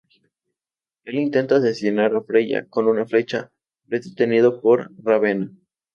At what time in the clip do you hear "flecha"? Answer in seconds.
3.05-3.51